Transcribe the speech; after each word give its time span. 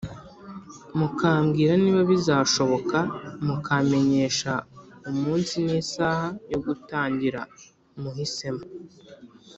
mukambwira 0.97 1.73
niba 1.83 2.01
bizashoboka, 2.11 2.97
mukamenyesha 3.45 4.51
umunsi 5.09 5.53
n'isaha 5.65 6.25
yo 6.51 6.59
gutangira 6.65 7.41
muhisemo. 8.01 8.63